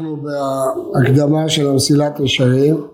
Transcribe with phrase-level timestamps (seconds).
[0.00, 0.16] אנחנו
[0.92, 2.86] בהקדמה של המסילת ישרים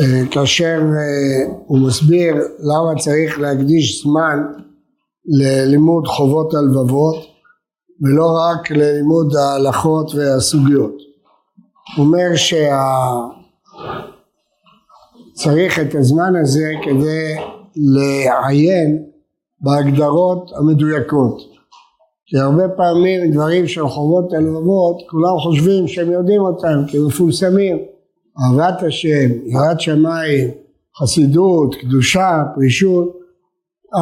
[0.00, 4.38] אה, כאשר אה, הוא מסביר למה צריך להקדיש זמן
[5.26, 7.16] ללימוד חובות הלבבות
[8.02, 10.96] ולא רק ללימוד ההלכות והסוגיות.
[11.96, 12.28] הוא אומר
[15.34, 17.36] שצריך את הזמן הזה כדי
[17.76, 19.04] לעיין
[19.60, 21.55] בהגדרות המדויקות
[22.26, 27.78] כי הרבה פעמים דברים של חובות הלבבות כולם חושבים שהם יודעים אותם כי הם מפורסמים.
[28.38, 30.50] אהבת השם, יראת שמיים,
[31.00, 33.16] חסידות, קדושה, פרישות.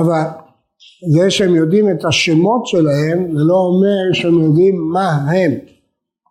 [0.01, 0.23] אבל
[1.13, 5.53] זה שהם יודעים את השמות שלהם זה לא אומר שהם יודעים מה הם.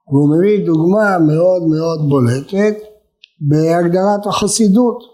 [0.07, 2.75] והוא מביא דוגמה מאוד מאוד בולטת
[3.41, 5.12] בהגדרת החסידות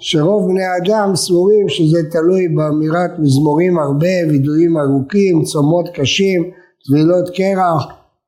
[0.00, 6.50] שרוב בני אדם סבורים שזה תלוי באמירת מזמורים הרבה, וידויים ארוכים, צומות קשים,
[6.86, 7.86] טבילות קרח,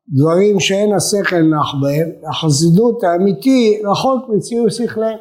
[0.09, 5.19] דברים שאין השכל נח בהם, החסידות האמיתי רחוק מציור שכליהם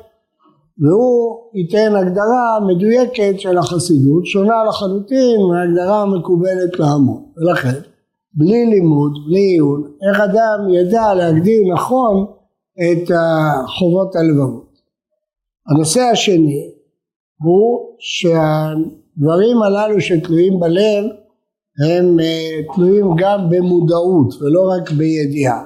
[0.81, 7.79] והוא ייתן הגדרה מדויקת של החסידות, שונה לחלוטין מההגדרה המקובלת להמון ולכן
[8.33, 12.25] בלי לימוד, בלי עיון, איך אדם ידע להגדיר נכון
[12.81, 14.70] את החובות הלבבות
[15.69, 16.71] הנושא השני
[17.43, 21.03] הוא שהדברים הללו שתלויים בלב
[21.87, 25.63] הם אה, תלויים גם במודעות ולא רק בידיעה.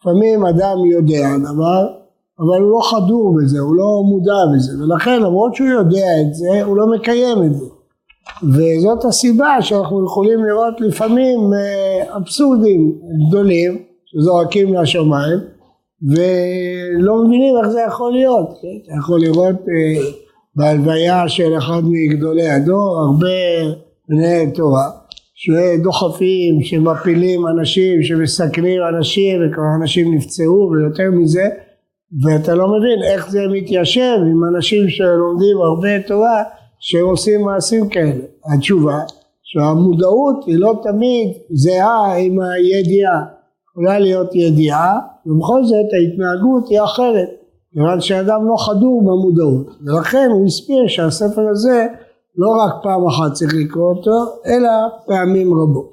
[0.00, 1.86] לפעמים אדם יודע דבר
[2.38, 6.62] אבל הוא לא חדור בזה, הוא לא מודע בזה ולכן למרות שהוא יודע את זה
[6.64, 7.66] הוא לא מקיים את זה
[8.42, 12.98] וזאת הסיבה שאנחנו יכולים לראות לפעמים אה, אבסורדים
[13.28, 15.38] גדולים שזורקים לשמיים
[16.02, 18.68] ולא מבינים איך זה יכול להיות, כן?
[18.82, 20.04] אתה יכול לראות אה,
[20.56, 23.74] בהלוויה של אחד מגדולי הדור הרבה
[24.08, 24.90] בני תורה
[25.34, 31.48] שדוחפים, שמפילים אנשים, שמסכנים אנשים וכבר אנשים נפצעו ויותר מזה
[32.24, 36.42] ואתה לא מבין איך זה מתיישב עם אנשים שלומדים הרבה תורה
[36.78, 38.24] שעושים מעשים כאלה.
[38.54, 38.98] התשובה
[39.42, 43.24] שהמודעות היא לא תמיד זהה עם הידיעה
[43.72, 47.28] יכולה להיות ידיעה ובכל זאת ההתנהגות היא אחרת
[47.72, 49.66] כיוון שאדם לא חדור במודעות.
[49.86, 51.86] ולכן הוא הסביר שהספר הזה
[52.36, 54.70] לא רק פעם אחת צריך לקרוא אותו אלא
[55.06, 55.92] פעמים רבות.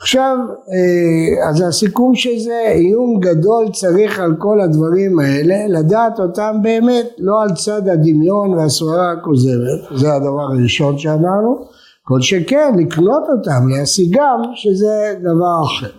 [0.00, 0.36] עכשיו
[0.72, 7.06] אה, אז הסיכום של זה עיון גדול צריך על כל הדברים האלה לדעת אותם באמת
[7.18, 11.64] לא על צד הדמיון והסברה הכוזרת זה הדבר הראשון שאמרנו
[12.08, 15.98] כל שכן לקנות אותם, להשיגם, שזה דבר אחר.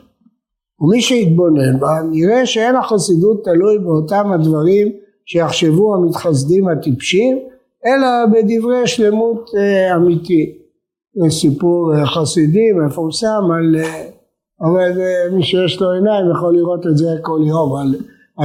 [0.81, 4.88] ומי שיתבונן בה, נראה שאין החסידות תלוי באותם הדברים
[5.25, 7.38] שיחשבו המתחסדים הטיפשים,
[7.86, 10.58] אלא בדברי שלמות אה, אמיתי.
[11.14, 13.76] זה סיפור אה, חסידי מפורסם על,
[14.62, 17.96] אבל אה, מי שיש לו עיניים יכול לראות את זה כל יום, על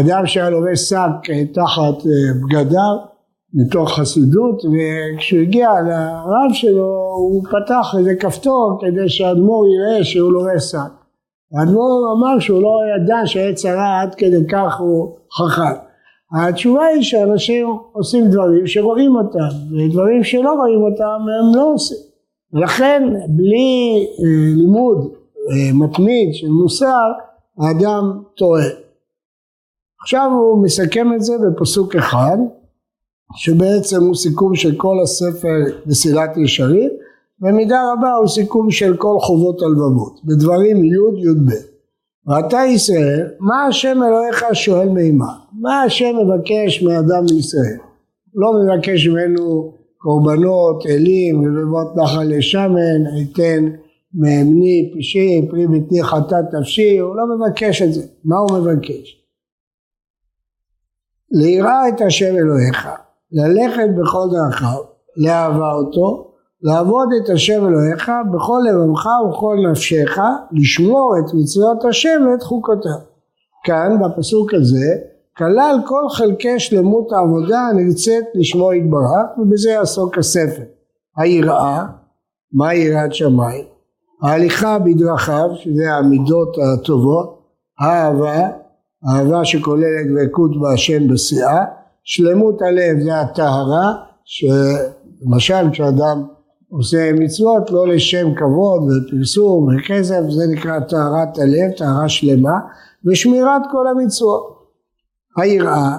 [0.01, 2.05] אדם שהיה לובש שק תחת
[2.43, 3.14] בגדיו
[3.55, 10.63] מתוך חסידות וכשהוא הגיע לרב שלו הוא פתח איזה כפתור כדי שהאדמו"ר יראה שהוא לובש
[10.63, 11.05] שק.
[11.59, 15.85] האדמו"ר אמר שהוא לא ידע שעת צרה עד כדי כך הוא חכם.
[16.37, 21.99] התשובה היא שאנשים עושים דברים שרואים אותם ודברים שלא רואים אותם הם לא עושים.
[22.53, 24.99] ולכן בלי אה, לימוד
[25.51, 27.13] אה, מתמיד של מוסר
[27.59, 28.67] האדם טועה.
[30.03, 32.37] עכשיו הוא מסכם את זה בפסוק אחד
[33.37, 36.91] שבעצם הוא סיכום של כל הספר מסילת ישרים
[37.41, 41.51] במידה רבה הוא סיכום של כל חובות הלבבות בדברים י' י"ב.
[42.27, 45.33] ואתה ישראל מה השם אלוהיך שואל מימה?
[45.61, 47.79] מה השם מבקש מאדם לישראל?
[48.35, 53.65] לא מבקש ממנו קורבנות אלים רבבות נחל לשמן אתן
[54.15, 58.03] מבני פשעי פרי ביתי חטאת נפשי הוא לא מבקש את זה.
[58.25, 59.25] מה הוא מבקש?
[61.31, 62.89] ליראה את השם אלוהיך
[63.35, 64.79] ללכת בכל דרכיו,
[65.17, 66.31] לאהבה אותו,
[66.63, 70.19] לעבוד את השם אלוהיך בכל לבבך ובכל נפשך,
[70.53, 72.99] לשמור את מצוות השם ואת חוקותיו.
[73.65, 74.95] כאן בפסוק הזה
[75.37, 80.63] כלל כל חלקי שלמות העבודה הנרצית לשמו יתברך ובזה יעסוק הספר.
[81.17, 81.87] היראה,
[82.53, 83.65] מה יראת שמיים?
[84.23, 87.41] ההליכה בדרכיו שזה המידות הטובות,
[87.81, 88.49] האהבה,
[89.09, 91.65] אהבה שכוללת דבקות בהשם בשיאה
[92.05, 93.93] שלמות הלב זה הטהרה,
[94.25, 96.25] שלמשל כשאדם
[96.69, 102.59] עושה מצוות לא לשם כבוד ופרסום וכסף, זה נקרא טהרת הלב, טהרה שלמה,
[103.07, 104.55] ושמירת כל המצוות.
[105.37, 105.99] היראה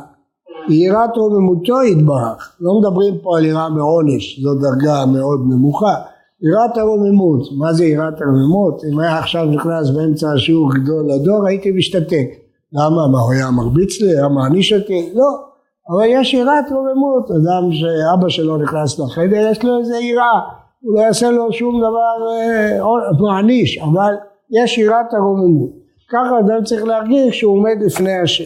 [0.70, 5.96] יראת רוממותו יתברך, לא מדברים פה על יראה מעונש, זו דרגה מאוד נמוכה,
[6.42, 8.82] יראת הרוממות, מה זה יראת הרוממות?
[8.92, 12.28] אם היה עכשיו נכנס באמצע השיעור גדול לדור הייתי משתתק.
[12.74, 13.08] למה?
[13.08, 14.18] מה הוא היה מרביץ לי?
[14.18, 15.10] היה מעניש אותי?
[15.14, 15.55] לא.
[15.90, 20.40] אבל יש יראת רוממות, אדם שאבא שלו נכנס לחדר יש לו איזה יראה,
[20.82, 22.80] הוא לא יעשה לו שום דבר אה,
[23.20, 24.14] מעניש, אבל
[24.52, 25.70] יש יראת הרוממות.
[26.10, 28.44] ככה אדם צריך להרגיש שהוא עומד לפני השם.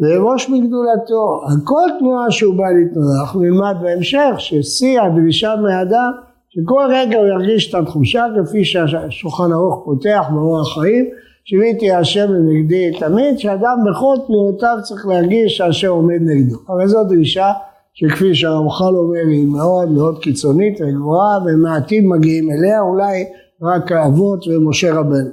[0.00, 6.10] ויבוש מגדולתו, על כל תנועה שהוא בא לתנועה, אנחנו נלמד בהמשך ששיא הדרישה מאדם
[6.48, 11.04] שכל רגע הוא ירגיש את התחושה כפי שהשולחן ערוך פותח באורח חיים
[11.44, 16.56] שיוויתי השם לנגדי תמיד שאדם בכל תנועותיו צריך להרגיש שהשם עומד נגדו.
[16.68, 17.52] אבל זו דרישה
[17.94, 23.24] שכפי שהרמח"ל אומר היא מאוד מאוד קיצונית וגבוהה ומעטים מגיעים אליה אולי
[23.62, 25.30] רק האבות ומשה רבנו.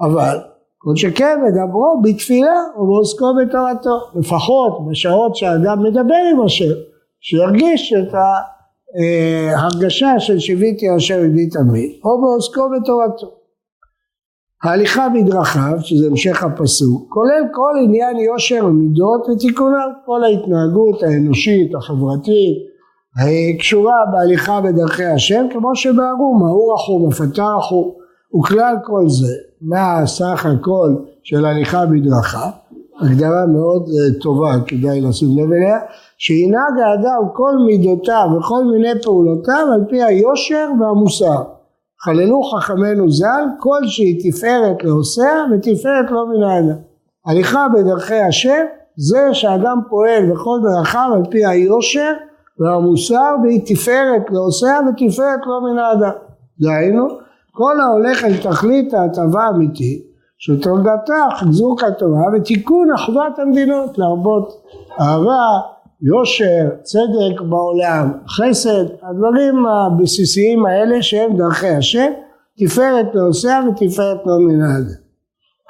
[0.00, 0.38] אבל
[0.78, 3.98] כל שכן מדברו בתפילה ובעוסקו בתורתו.
[4.14, 6.74] לפחות בשעות שהאדם מדבר עם השם
[7.20, 13.41] שירגיש את ההרגשה של שיוויתי השם ידי תמיד או בעוסקו בתורתו
[14.64, 22.58] ההליכה בדרכיו, שזה המשך הפסוק, כולל כל עניין יושר ומידות ותיקונם, כל ההתנהגות האנושית, החברתית,
[23.58, 27.90] קשורה בהליכה בדרכי השם, כמו שבהרו, מהו רחום, הפתה רחום,
[28.38, 32.50] וכלל כל זה, מה סך הכל של הליכה בדרכיו,
[33.00, 35.78] הגדרה מאוד אה, טובה, כדאי לשים לב אליה,
[36.18, 41.42] שינהג האדם כל מידותיו וכל מיני פעולותיו על פי היושר והמוסר.
[42.04, 46.78] חללו חכמינו ז"ל כל שהיא תפארת לעושיה ותפארת לא מן האדם.
[47.26, 48.64] הליכה בדרכי השם
[48.96, 52.12] זה שאדם פועל בכל דרכיו על פי היושר
[52.58, 56.12] והמוסר והיא תפארת לעושיה ותפארת לא מן האדם.
[56.60, 57.08] דהיינו
[57.52, 60.02] כל ההולך אל תכלית ההטבה האמיתית
[60.38, 64.64] שתולדתה חיזוק התורה ותיקון אחוות המדינות להרבות
[65.00, 65.60] אהבה
[66.02, 72.12] יושר, צדק בעולם, חסד, הדברים הבסיסיים האלה שהם דרכי השם,
[72.58, 74.94] תפארת לעושיה ותפארת לא האדם.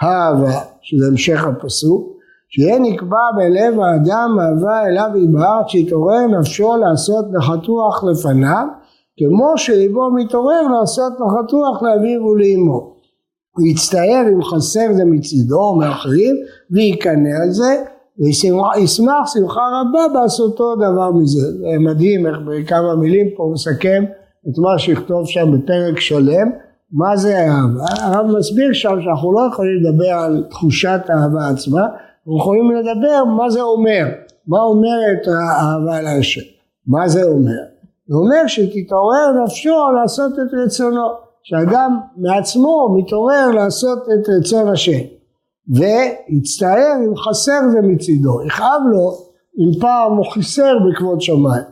[0.00, 2.12] האהבה, שזה המשך הפסוק,
[2.49, 8.67] שיהיה נקבע בלב האדם אהבה אליו יבהר שיתעורר נפשו לעשות נחתוח לפניו
[9.19, 12.96] כמו שליבו מתעורר לעשות נחתוח לאביו ולאמו.
[13.56, 16.37] הוא יצטער אם חסר זה מצידו או מאחרים
[16.70, 17.84] ויקנא על זה
[18.19, 21.59] וישמח שמחה רבה בעשותו דבר מזה.
[21.59, 24.05] זה מדהים איך בכמה מילים פה הוא מסכם
[24.49, 26.50] את מה שיכתוב שם בפרק שלם,
[26.93, 27.85] מה זה אהבה.
[28.00, 33.50] הרב מסביר שם שאנחנו לא יכולים לדבר על תחושת האהבה עצמה, אנחנו יכולים לדבר מה
[33.50, 34.05] זה אומר,
[34.47, 36.41] מה אומרת האהבה להשם,
[36.87, 37.62] מה זה אומר.
[38.06, 41.08] זה אומר שתתעורר נפשו לעשות את רצונו,
[41.43, 45.22] שאדם מעצמו מתעורר לעשות את רצון השם.
[45.69, 49.12] ויצטער אם חסר זה מצידו, יכאב לו
[49.59, 51.62] אם פעם הוא חיסר בכבוד שמיים.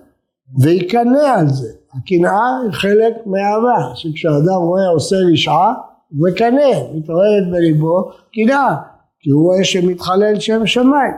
[0.63, 5.75] ויקנא על זה, הקנאה היא חלק מאהבה, שכשאדם רואה עושה רשעה
[6.11, 8.77] הוא מקנא, מתעוררת בליבו קנאה,
[9.21, 11.15] כי הוא רואה שמתחלל שם שמיים.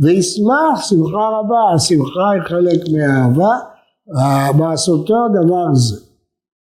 [0.00, 3.54] וישמח שמחה רבה, השמחה היא חלק מהאהבה,
[4.58, 5.96] מעשותו דבר זה.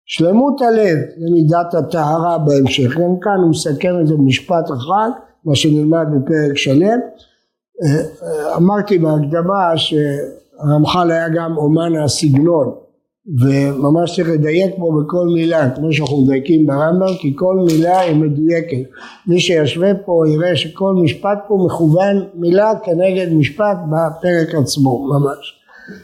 [0.06, 5.10] שלמות הלב למידת הטהרה בהמשך, גם כאן הוא מסכם את זה במשפט אחד
[5.44, 6.98] מה שנלמד בפרק שלם.
[7.82, 7.88] אה,
[8.22, 12.74] אה, אמרתי בהקדמה שהרמח"ל היה גם אומן הסגנון
[13.40, 18.90] וממש צריך לדייק פה בכל מילה כמו שאנחנו מדייקים ברמב"ם כי כל מילה היא מדויקת.
[19.26, 25.58] מי שישווה פה יראה שכל משפט פה מכוון מילה כנגד משפט בפרק עצמו ממש.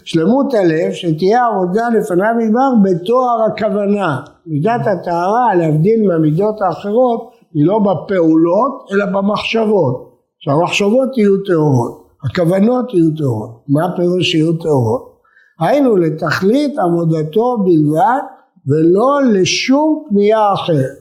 [0.04, 4.20] שלמות הלב שתהיה עבודה לפניו ידבר בתואר הכוונה.
[4.46, 10.14] מידת הטהרה להבדיל מהמידות האחרות היא לא בפעולות אלא במחשבות.
[10.44, 15.14] שהמחשבות יהיו טהורות הכוונות יהיו טהורות מה הפירוש שיהיו טהורות?
[15.60, 18.22] היינו לתכלית עבודתו בלבד
[18.68, 20.98] ולא לשום פנייה אחרת.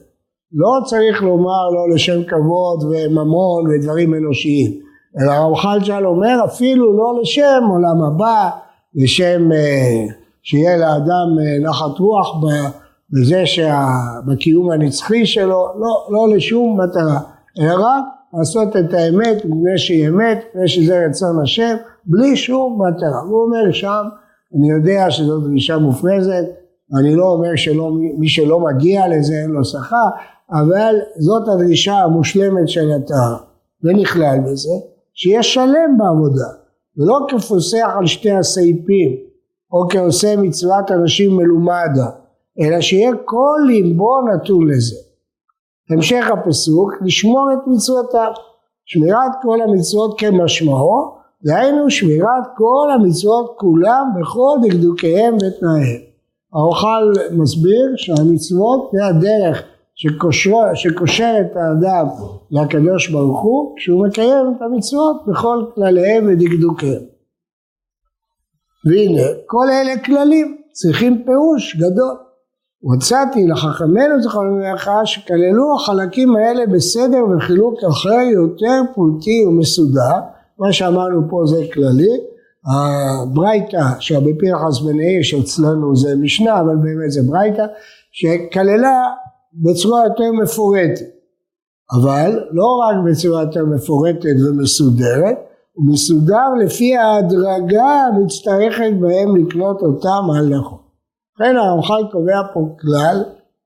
[0.52, 4.72] לא צריך לומר לא לשם כבוד וממון ודברים אנושיים.
[5.20, 8.50] אלא הרמח"ל שאל אומר אפילו לא לשם עולם הבא
[8.94, 10.06] לשם אה,
[10.42, 12.36] שיהיה לאדם אה, נחת רוח
[13.14, 17.20] בזה שבקיום הנצחי שלו, לא, לא לשום מטרה,
[17.58, 18.04] אלא רק
[18.38, 23.20] לעשות את האמת מפני שהיא אמת, מפני שזה רצון השם, בלי שום מטרה.
[23.28, 24.04] הוא אומר שם,
[24.56, 26.44] אני יודע שזו דרישה מופרזת,
[27.00, 30.08] אני לא אומר שמי שלא מגיע לזה אין לו שכר,
[30.52, 33.38] אבל זאת הדרישה המושלמת של הטהרה.
[33.84, 34.72] ונכלל בזה
[35.14, 36.48] שיהיה שלם בעבודה,
[36.96, 39.16] ולא כפוסח על שתי הסעיפים,
[39.72, 42.10] או כעושה מצוות אנשים מלומדה,
[42.60, 44.96] אלא שיהיה כל ליבו נתון לזה.
[45.90, 48.32] המשך הפסוק, לשמור את מצוותיו.
[48.86, 56.02] שמירת כל המצוות כמשמעו, דהיינו שמירת כל המצוות כולם בכל דקדוקיהם ותנאיהם.
[56.52, 59.62] הרמח"ל מסביר שהמצוות זה הדרך
[59.94, 62.06] שקושר, שקושר את האדם
[62.50, 67.02] לקדוש ברוך הוא כשהוא מקיים את המצוות בכל כלליהם ודקדוקיהם.
[68.86, 72.23] והנה כל אלה כללים צריכים פירוש גדול.
[72.84, 80.18] מצאתי לחכמינו זכרנו לברכה שכללו החלקים האלה בסדר וחילוק אחר יותר פרוטי ומסודר.
[80.58, 82.16] מה שאמרנו פה זה כללי.
[82.66, 87.66] הברייתא שרבי פנחס בן העיר שאצלנו זה משנה אבל באמת זה ברייתא
[88.12, 89.00] שכללה
[89.54, 91.04] בצורה יותר מפורטת.
[91.92, 95.36] אבל לא רק בצורה יותר מפורטת ומסודרת
[95.72, 100.83] הוא מסודר לפי ההדרגה המצטרכת בהם לקלוט אותם על נכון.
[101.36, 103.22] לכן הרמח"ל קובע פה כלל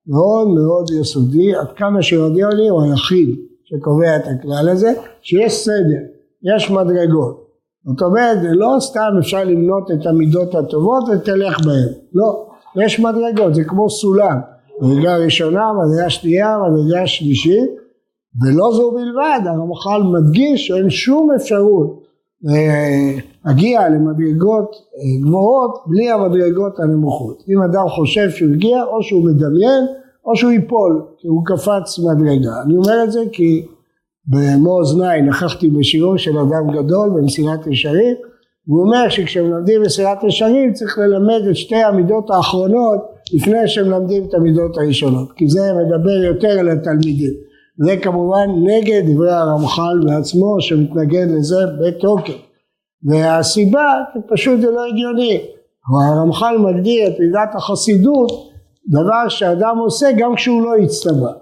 [0.06, 6.02] מאוד מאוד יסודי עד כמה שיודע לי הוא היחיד שקובע את הכלל הזה שיש סדר,
[6.42, 7.48] יש מדרגות.
[7.84, 12.46] זאת אומרת, לא סתם אפשר למנות את המידות הטובות ותלך בהן, לא,
[12.76, 14.38] יש מדרגות, זה כמו סולם,
[14.80, 17.70] מדרגה ראשונה, מדרגה שנייה, מדרגה שלישית,
[18.42, 22.07] ולא זו בלבד, הרמח"ל מדגיש שאין שום אפשרות
[22.42, 27.42] להגיע למדרגות אה, גבוהות בלי המדרגות הנמוכות.
[27.48, 29.84] אם אדם חושב שהוא הגיע, או שהוא מדמיין,
[30.24, 32.62] או שהוא ייפול, כי הוא קפץ מדרגה.
[32.64, 33.66] אני אומר את זה כי
[34.26, 38.16] במו אוזניי נכחתי בשיעור של אדם גדול במסירת ישרים
[38.68, 43.00] והוא אומר שכשמלמדים מסירת ישרים צריך ללמד את שתי המידות האחרונות
[43.34, 47.32] לפני שמלמדים את המידות הראשונות כי זה מדבר יותר על התלמידים
[47.84, 52.38] זה כמובן נגד דברי הרמח"ל בעצמו שמתנגד לזה בתוקף
[53.04, 53.94] והסיבה
[54.28, 55.40] פשוט זה לא הגיוני
[56.12, 58.30] הרמח"ל מגדיר את מידת החסידות
[58.90, 61.32] דבר שאדם עושה גם כשהוא לא הצטווה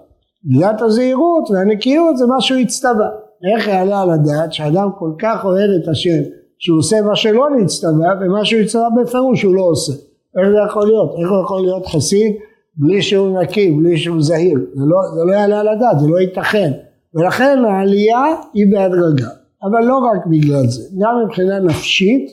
[0.47, 3.09] מידת הזהירות והנקיות זה משהו הצטווה.
[3.51, 6.21] איך יעלה על הדעת שאדם כל כך אוהב את השם
[6.59, 9.93] שהוא עושה מה שלא נצטווה ומה שהוא הצטווה בפירוש הוא לא עושה.
[10.37, 11.09] איך זה יכול להיות?
[11.19, 12.35] איך הוא יכול להיות חסיד
[12.77, 14.59] בלי שהוא נקי, בלי שהוא זהיר?
[14.75, 16.71] זה לא, זה לא יעלה על הדעת, זה לא ייתכן.
[17.13, 19.27] ולכן העלייה היא בהדרגה.
[19.63, 22.31] אבל לא רק בגלל זה, גם מבחינה נפשית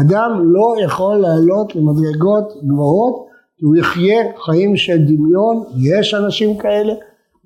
[0.00, 3.26] אדם לא יכול לעלות למדרגות גבוהות
[3.56, 6.92] כי הוא יחיה חיים של דמיון, יש אנשים כאלה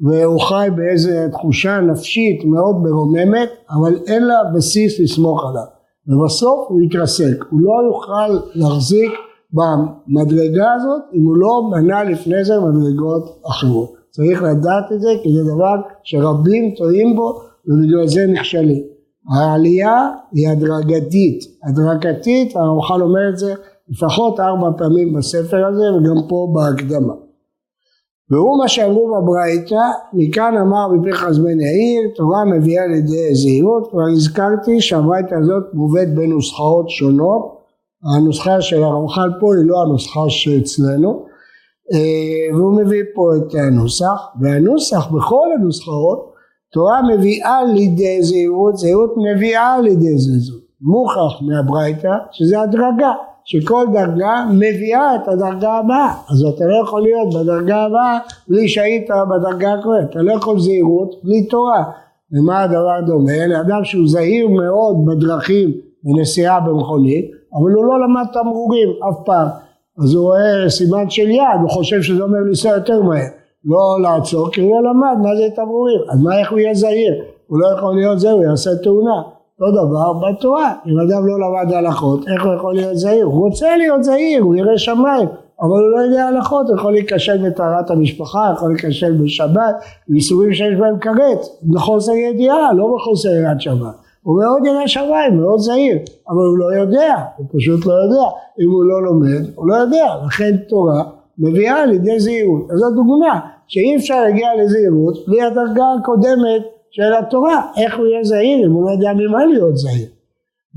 [0.00, 5.64] והוא חי באיזה תחושה נפשית מאוד מרוממת, אבל אין לה בסיס לסמוך עליו.
[6.06, 9.12] ובסוף הוא יתרסק, הוא לא יוכל להחזיק
[9.52, 13.92] במדרגה הזאת אם הוא לא מנה לפני זה מדרגות אחרות.
[14.10, 18.82] צריך לדעת את זה כי זה דבר שרבים טועים בו ובגלל זה נכשלים.
[19.34, 23.54] העלייה היא הדרגתית, הדרגתית, הרמח"ל אומר את זה
[23.88, 27.14] לפחות ארבע פעמים בספר הזה וגם פה בהקדמה.
[28.30, 34.80] והוא מה שאמרו בברייתא, מכאן אמר בפרחס בן יאיר, תורה מביאה לידי זהירות, כבר הזכרתי
[34.80, 37.57] שהברייתא הזאת מובאת בנוסחאות שונות,
[38.04, 41.26] הנוסחה של הרמח"ל פה היא לא הנוסחה שאצלנו,
[41.92, 46.32] אה, והוא מביא פה את הנוסח, והנוסח בכל הנוסחאות,
[46.72, 53.12] תורה מביאה לידי זהירות, זהירות מביאה לידי זהירות, מוכח מהברייתא שזה הדרגה,
[53.44, 56.14] שכל דרגה מביאה את הדרגה הבאה.
[56.30, 60.10] אז אתה לא יכול להיות בדרגה הבאה בלי שהיית בדרגה הקודמת.
[60.10, 61.84] אתה לא יכול זהירות בלי תורה.
[62.32, 63.46] ומה הדבר דומה?
[63.46, 65.72] לאדם שהוא זהיר מאוד בדרכים
[66.04, 69.48] בנסיעה במכונית אבל הוא לא למד תמרורים אף פעם.
[70.02, 73.28] אז הוא רואה סימן של יד הוא חושב שזה אומר לנסוע יותר מהר.
[73.64, 76.00] לא לעצור כי הוא לא למד מה זה תמרורים.
[76.10, 77.14] אז מה איך הוא יהיה זהיר?
[77.46, 79.22] הוא לא יכול להיות זה הוא יעשה תאונה.
[79.60, 83.24] אותו דבר בתורה, אם אדם לא למד הלכות, איך הוא יכול להיות זהיר?
[83.24, 85.28] הוא רוצה להיות זהיר, הוא ירא שמיים,
[85.60, 89.74] אבל הוא לא יודע הלכות, הוא יכול להיכשל בטהרת המשפחה, יכול להיכשל בשבת,
[90.08, 91.40] ואיסורים שיש בהם כרת,
[91.72, 94.07] בחוסר ידיעה, לא בחוסר יראת שבת.
[94.28, 98.28] הוא מאוד ירא שמיים, מאוד זהיר, אבל הוא לא יודע, הוא פשוט לא יודע.
[98.60, 101.02] אם הוא לא לומד, הוא לא יודע, לכן תורה
[101.38, 102.70] מביאה לידי זהירות.
[102.70, 108.24] אז זו דוגמה שאי אפשר להגיע לזהירות בלי הדרגה הקודמת של התורה, איך הוא יהיה
[108.24, 110.08] זהיר אם הוא לא יודע ממה להיות זהיר.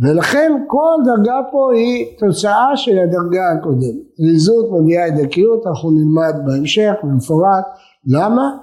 [0.01, 4.05] ולכן כל דרגה פה היא תוצאה של הדרגה הקודמת.
[4.19, 7.65] ריזות מביאה את דקיות, אנחנו נלמד בהמשך במפורט.
[8.07, 8.57] למה?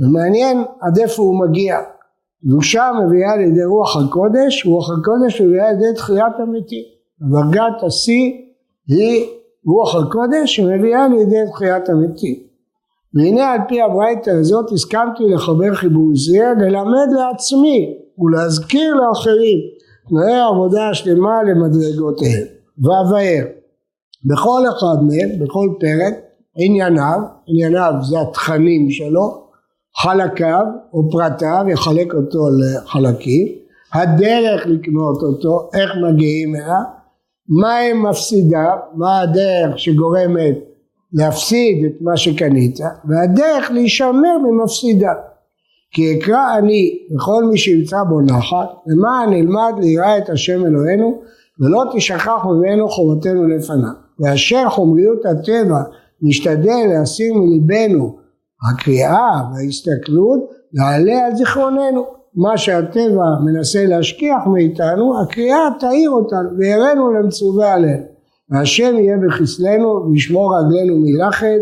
[0.00, 1.76] ומעניין עד איפה הוא מגיע.
[2.42, 6.84] קדושה מביאה לידי רוח הקודש, רוח הקודש מביאה לידי תחיית המתים.
[7.20, 8.32] דרגת השיא
[8.88, 9.26] היא
[9.66, 12.52] רוח הקודש שמביאה לידי תחיית המתים.
[13.14, 19.58] והנה על פי הברייתא הזאת הסכמתי לחבר חיבור זה ללמד לעצמי ולהזכיר לאחרים
[20.08, 22.46] תנאי עבודה שלמה למדרגותיהם
[22.78, 23.44] ואבאר
[24.24, 26.14] בכל אחד מהם בכל פרק
[26.56, 29.41] ענייניו ענייניו זה התכנים שלו
[29.96, 33.48] חלקיו או פרטיו יחלק אותו לחלקים.
[33.94, 36.82] הדרך לקנות אותו איך מגיעים אליו
[37.48, 40.58] מה הם מפסידיו מה הדרך שגורמת
[41.12, 42.78] להפסיד את מה שקנית?
[43.04, 45.12] והדרך להישמר ממפסידה.
[45.94, 51.22] כי אקרא אני וכל מי שימצא בו נחת למען נלמד ליראה את השם אלוהינו
[51.60, 53.92] ולא תשכח ממנו חובתנו לפניו.
[54.20, 55.82] ואשר חומריות הטבע
[56.22, 58.21] נשתדל להסיר מליבנו
[58.70, 60.40] הקריאה וההסתכלות
[60.74, 62.22] נעלה על זיכרוננו.
[62.36, 68.04] מה שהטבע מנסה להשכיח מאיתנו הקריאה תאיר אותנו ויראנו למצווה עלינו
[68.50, 71.58] והשם יהיה בחסלנו וישמור רגלינו מלחד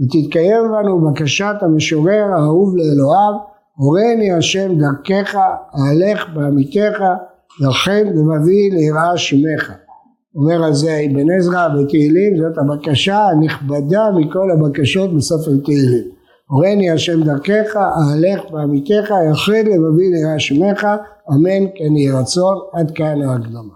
[0.00, 3.34] ותתקיים בנו בקשת המשורר האהוב לאלוהיו
[3.76, 5.36] הורני השם דרכך
[5.74, 7.00] אהלך בעמיתך
[7.62, 9.72] יחד לבבי ליראה שמך.
[10.34, 16.13] אומר על זה אבן עזרא בתהילים זאת הבקשה הנכבדה מכל הבקשות בספר תהילים
[16.48, 20.86] הורני השם דרכך אהלך בעמיתך יחד לבבי ליראה שמך
[21.30, 23.74] אמן כן יהי רצון עד כאן ההקדמה